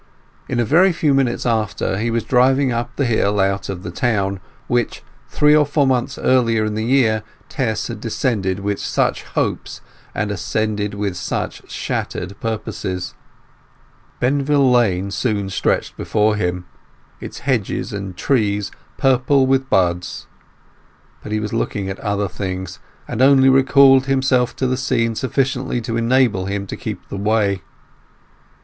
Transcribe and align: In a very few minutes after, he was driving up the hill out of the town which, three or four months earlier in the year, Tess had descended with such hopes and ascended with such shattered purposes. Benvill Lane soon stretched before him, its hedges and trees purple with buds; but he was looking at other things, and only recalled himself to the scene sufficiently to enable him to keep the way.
In 0.49 0.59
a 0.59 0.65
very 0.65 0.91
few 0.91 1.13
minutes 1.13 1.45
after, 1.45 1.99
he 1.99 2.09
was 2.09 2.23
driving 2.23 2.71
up 2.71 2.95
the 2.95 3.05
hill 3.05 3.39
out 3.39 3.69
of 3.69 3.83
the 3.83 3.91
town 3.91 4.39
which, 4.65 5.03
three 5.29 5.55
or 5.55 5.63
four 5.63 5.85
months 5.85 6.17
earlier 6.17 6.65
in 6.65 6.73
the 6.73 6.83
year, 6.83 7.21
Tess 7.49 7.85
had 7.85 8.01
descended 8.01 8.61
with 8.61 8.79
such 8.79 9.21
hopes 9.21 9.79
and 10.15 10.31
ascended 10.31 10.95
with 10.95 11.15
such 11.15 11.69
shattered 11.69 12.35
purposes. 12.39 13.13
Benvill 14.19 14.71
Lane 14.71 15.11
soon 15.11 15.51
stretched 15.51 15.95
before 15.95 16.35
him, 16.35 16.65
its 17.19 17.41
hedges 17.41 17.93
and 17.93 18.17
trees 18.17 18.71
purple 18.97 19.45
with 19.45 19.69
buds; 19.69 20.25
but 21.21 21.31
he 21.31 21.39
was 21.39 21.53
looking 21.53 21.89
at 21.89 21.99
other 21.99 22.27
things, 22.27 22.79
and 23.07 23.21
only 23.21 23.49
recalled 23.49 24.07
himself 24.07 24.55
to 24.55 24.65
the 24.65 24.77
scene 24.77 25.13
sufficiently 25.13 25.79
to 25.79 25.95
enable 25.95 26.47
him 26.47 26.65
to 26.65 26.75
keep 26.75 27.07
the 27.09 27.17
way. 27.17 27.61